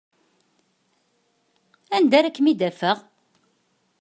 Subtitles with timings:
[1.95, 2.97] Anda ara kem-id-afeɣ?